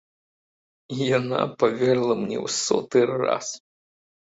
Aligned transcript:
І 0.95 1.11
яна 1.19 1.39
паверыла 1.61 2.19
мне 2.25 2.37
ў 2.45 2.59
соты 2.61 2.99
раз. 3.23 3.57